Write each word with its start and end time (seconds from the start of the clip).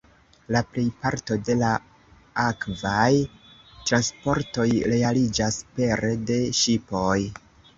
La 0.53 0.61
plej 0.69 0.85
parto 1.03 1.35
de 1.49 1.55
la 1.59 1.69
akvaj 2.45 3.11
transportoj 3.91 4.67
realiĝas 4.95 5.61
pere 5.77 6.11
de 6.33 6.41
ŝipoj. 6.63 7.17